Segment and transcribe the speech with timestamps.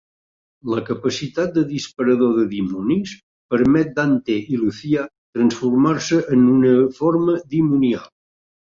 [0.73, 3.13] La capacitat de disparador de dimonis
[3.55, 5.07] permet Dante i Lucia
[5.39, 8.13] transformar-se en una forma dimonial.